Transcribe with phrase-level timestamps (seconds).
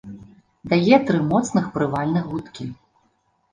[0.71, 2.69] Дае тры моцных прывальных гудкі.